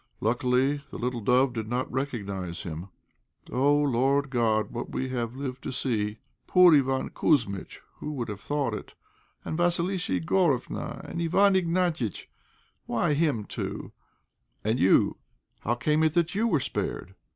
Luckily 0.19 0.81
the 0.89 0.97
little 0.97 1.19
dove 1.21 1.53
did 1.53 1.67
not 1.67 1.91
recognize 1.91 2.63
him. 2.63 2.87
O, 3.51 3.71
Lord 3.75 4.31
God! 4.31 4.71
what 4.71 4.87
have 4.91 5.35
we 5.35 5.43
lived 5.43 5.61
to 5.61 5.71
see! 5.71 6.17
Poor 6.47 6.71
Iván 6.73 7.11
Kouzmitch! 7.11 7.81
who 7.97 8.11
would 8.13 8.27
have 8.27 8.41
thought 8.41 8.73
it! 8.73 8.95
And 9.45 9.55
Vassilissa 9.59 10.19
Igorofna 10.19 11.07
and 11.07 11.21
Iwán 11.21 11.55
Ignatiitch! 11.55 12.25
Why 12.87 13.13
him 13.13 13.43
too? 13.45 13.91
And 14.63 14.79
you, 14.79 15.17
how 15.59 15.75
came 15.75 16.01
it 16.01 16.15
that 16.15 16.33
you 16.33 16.47
were 16.47 16.59
spared? 16.59 17.13